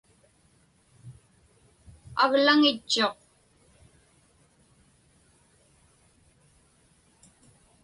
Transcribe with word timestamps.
Aglaŋitchuq. 2.23 3.17